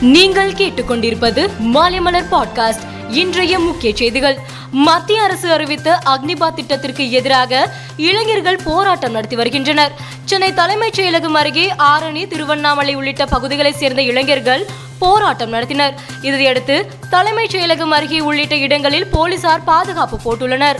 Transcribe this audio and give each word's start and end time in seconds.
நீங்கள் 0.00 0.52
கேட்டுக்கொண்டிருப்பது 0.52 1.50
மாலைமலர் 1.74 2.24
பாட்காஸ்ட். 2.30 2.80
இன்றைய 3.10 3.58
முக்கிய 3.58 3.96
செய்திகள். 3.96 4.38
மத்திய 4.70 5.22
அரசு 5.22 5.52
அறிவித்த 5.52 5.98
அக்னிபாத் 6.06 6.54
திட்டத்திற்கு 6.54 7.10
எதிராக 7.10 7.72
இளைஞர்கள் 7.96 8.60
போராட்டம் 8.64 9.12
நடத்தி 9.12 9.36
வருகின்றனர். 9.36 9.92
சென்னை 10.24 10.54
தலைமைச் 10.54 11.00
செயலகம் 11.00 11.32
அருகே 11.32 11.74
ஆரணி 11.78 12.26
திருவண்ணாமலை 12.26 12.94
உள்ளிட்ட 12.94 13.24
பகுதிகளைச் 13.24 13.78
சேர்ந்த 13.78 14.02
இளைஞர்கள் 14.02 14.66
போராட்டம் 14.98 15.52
நடத்தினர். 15.52 15.94
இதையடுத்து 16.22 16.86
தலைமைச் 17.10 17.56
செயலகம் 17.56 17.88
அருகே 17.88 18.20
உள்ளிட்ட 18.20 18.56
இடங்களில் 18.56 19.06
போலீசார் 19.06 19.64
பாதுகாப்பு 19.64 20.18
போட்டுள்ளனர். 20.18 20.76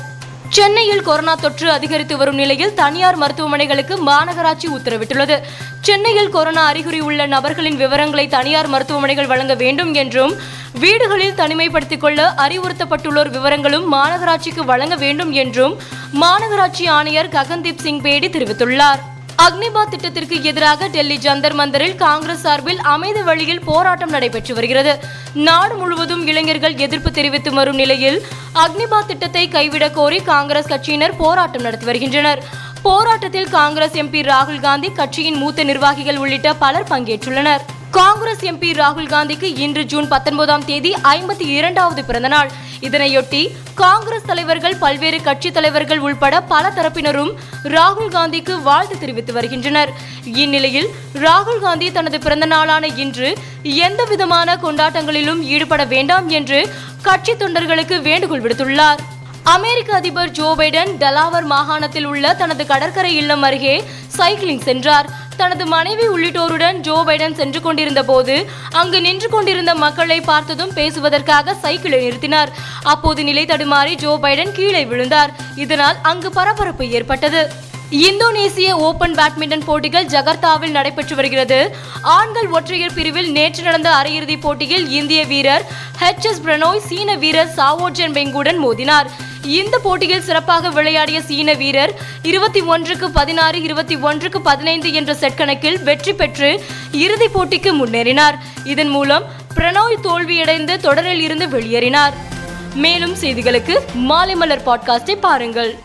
சென்னையில் 0.51 1.03
கொரோனா 1.03 1.35
தொற்று 1.35 1.71
அதிகரித்து 1.71 2.17
வரும் 2.17 2.35
நிலையில் 2.35 2.75
தனியார் 2.75 3.19
மருத்துவமனைகளுக்கு 3.19 3.95
மாநகராட்சி 4.07 4.67
உத்தரவிட்டுள்ளது. 4.77 5.37
சென்னையில் 5.81 6.29
கொரோனா 6.29 6.65
அறிகுறி 6.67 7.01
உள்ள 7.01 7.27
நபர்களின் 7.27 7.77
விவரங்களை 7.77 8.29
தனியார் 8.29 8.67
மருத்துவமனைகள் 8.67 9.27
வழங்க 9.27 9.55
வேண்டும் 9.55 9.95
என்றும் 9.95 10.35
வீடுகளில் 10.73 11.35
தனிமைப்படுத்திக் 11.35 12.01
கொள்ள 12.01 12.35
அறிவுறுத்தப்பட்டுள்ளோர் 12.37 13.31
விவரங்களும் 13.37 13.87
மாநகராட்சிக்கு 13.93 14.65
வழங்க 14.65 14.97
வேண்டும் 14.97 15.33
என்றும் 15.33 15.77
மாநகராட்சி 16.21 16.89
ஆணையர் 16.89 17.29
ககன்தீப் 17.29 17.79
சிங் 17.79 18.01
பேடி 18.01 18.29
தெரிவித்துள்ளார். 18.29 19.01
அக்னிபாத் 19.41 19.89
திட்டத்திற்கு 19.91 20.43
எதிராக 20.43 20.87
டெல்லி 20.87 21.17
ஜந்தர் 21.17 21.55
மந்தரில் 21.55 21.95
காங்கிரஸ் 21.95 22.41
சார்பில் 22.41 22.79
அமைதி 22.79 23.23
வழியில் 23.23 23.61
போராட்டம் 23.65 24.11
நடைபெற்று 24.11 24.55
வருகிறது. 24.55 24.99
நாடு 25.35 25.75
முழுவதும் 25.75 26.27
இளைஞர்கள் 26.27 26.77
எதிர்ப்பு 26.77 27.11
தெரிவித்து 27.11 27.53
வரும் 27.53 27.75
நிலையில் 27.75 28.23
அக்னிபாத் 28.55 29.07
திட்டத்தை 29.07 29.49
கைவிடக் 29.49 29.95
கோரி 29.95 30.23
காங்கிரஸ் 30.23 30.69
கட்சியினர் 30.69 31.17
போராட்டம் 31.19 31.63
நடத்தி 31.63 31.85
வருகின்றனர். 31.85 32.45
போராட்டத்தில் 32.83 33.49
காங்கிரஸ் 33.49 33.95
எம்பி 33.95 34.31
ராகுல் 34.33 34.61
காந்தி 34.61 34.93
கட்சியின் 34.93 35.35
மூத்த 35.35 35.65
நிர்வாகிகள் 35.65 36.17
உள்ளிட்ட 36.17 36.55
பலர் 36.55 36.89
பங்கேற்றுள்ளனர். 36.89 37.61
காங்கிரஸ் 37.91 38.43
எம்பி 38.45 38.69
ராகுல் 38.73 39.09
காந்திக்கு 39.13 39.49
இன்று 39.59 39.85
ஜூன் 39.85 40.09
பத்தொன்பதாம் 40.09 40.65
தேதி 40.65 40.97
ஐம்பத்தி 41.03 41.47
இரண்டாவது 41.47 42.05
பிறந்தநாள். 42.05 42.51
இதனையொட்டி 42.81 43.41
காங்கிரஸ் 43.75 44.27
தலைவர்கள் 44.27 44.77
பல்வேறு 44.77 45.23
கட்சி 45.23 45.51
தலைவர்கள் 45.51 45.99
உள்பட 45.99 46.41
பல 46.41 46.73
தரப்பினரும் 46.77 47.33
ராகுல் 47.65 48.13
காந்திக்கு 48.17 48.63
வாழ்த்து 48.63 48.99
தெரிவித்து 48.99 49.33
வருகின்றனர். 49.33 49.93
இந்நிலையில் 50.25 50.89
ராகுல் 51.15 51.61
காந்தி 51.61 51.93
தனது 51.93 52.19
பிறந்த 52.19 52.47
நாளான 52.47 52.87
இன்று 52.87 53.37
எந்த 53.63 54.05
விதமான 54.05 54.57
கொண்டாட்டங்களிலும் 54.57 55.41
ஈடுபட 55.41 55.85
வேண்டாம் 55.85 56.29
என்று 56.29 56.61
கட்சி 57.03 57.33
தொண்டர்களுக்கு 57.33 58.03
வேண்டுகோள் 58.03 58.43
விடுத்துள்ளார். 58.43 58.99
அமெரிக்க 59.43 59.95
அதிபர் 59.95 60.31
ஜோ 60.31 60.55
பைடன் 60.59 60.91
டலாவர் 60.99 61.45
மாகாணத்தில் 61.45 62.05
உள்ள 62.05 62.35
தனது 62.35 62.67
கடற்கரை 62.67 63.17
இல்லம் 63.17 63.43
அருகே 63.43 63.85
சைக்கிளிங் 64.17 64.63
சென்றார். 64.63 65.20
தனது 65.43 65.65
மனைவி 65.75 66.07
உள்ளிட்டோருடன் 66.15 66.79
ஜோ 66.87 66.97
பைடன் 67.07 67.37
சென்று 67.41 67.61
கொண்டிருந்த 67.61 68.03
போது 68.11 68.35
அங்கு 68.81 68.99
நின்று 69.07 69.29
கொண்டிருந்த 69.35 69.73
மக்களை 69.85 70.19
பார்த்ததும் 70.31 70.75
பேசுவதற்காக 70.79 71.55
சைக்கிளை 71.65 72.01
நிறுத்தினார். 72.07 72.53
அப்போது 72.95 73.23
நிலை 73.29 73.45
தடுமாறி 73.45 73.95
ஜோ 74.05 74.13
பைடன் 74.23 74.55
கீழே 74.59 74.85
விழுந்தார். 74.93 75.33
இதனால் 75.65 75.99
அங்கு 76.13 76.31
பரபரப்பு 76.39 76.87
ஏற்பட்டது. 76.99 77.43
இந்தோனேசிய 77.91 78.71
ஓபன் 78.71 79.15
பேட்மிண்டன் 79.15 79.65
போட்டிகள் 79.65 80.07
ஜகர்த்தாவில் 80.07 80.71
நடைபெற்று 80.71 81.17
வருகிறது. 81.17 81.77
ஆண்கள் 82.03 82.49
ஒற்றையர் 82.49 82.95
பிரிவில் 82.95 83.33
நேற்று 83.33 83.63
நடந்த 83.63 83.91
அரையிறுதிப் 83.91 84.41
போட்டியில் 84.41 84.91
இந்திய 84.91 85.25
வீரர் 85.25 85.67
ஹெச் 86.01 86.23
எஸ் 86.23 86.41
பிரணோய் 86.41 86.79
சீன 86.79 87.15
வீரர் 87.15 87.51
சாவோஜன் 87.57 88.13
பெங்குடன் 88.13 88.59
மோதினார். 88.65 89.07
இந்த 89.45 89.79
போட்டியில் 89.79 90.23
சிறப்பாக 90.23 90.69
விளையாடிய 90.69 91.23
சீன 91.23 91.53
வீரர் 91.53 91.95
இருபத்தி 92.23 92.61
ஒன்றுக்கு 92.61 93.11
பதினாறு 93.11 93.63
இருபத்தி 93.63 93.97
ஒன்றுக்கு 93.97 94.41
பதினைந்து 94.41 94.93
என்ற 94.93 95.15
செட் 95.15 95.37
கணக்கில் 95.37 95.83
வெற்றி 95.83 96.13
பெற்று 96.13 96.65
இறுதிப் 96.93 97.39
போட்டிக்கு 97.39 97.87
முன்னேறினார். 97.87 98.39
இதன் 98.65 98.89
மூலம் 98.89 99.25
பிரணோய் 99.55 99.97
தோல்வியடைந்து 100.03 100.77
தொடரில் 100.77 101.21
இருந்து 101.21 101.47
வெளியேறினார். 101.47 102.13
மேலும் 102.75 103.15
செய்திகளுக்கு 103.15 103.77
மாலை 103.95 104.35
மலர் 104.35 104.67
பாட்காஸ்டை 104.67 105.17
பாருங்கள். 105.17 105.79